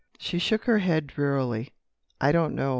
She 0.17 0.39
shook 0.39 0.65
her 0.65 0.79
head 0.79 1.05
drearily: 1.05 1.73
"I 2.19 2.31
don't 2.31 2.55
know.... 2.55 2.69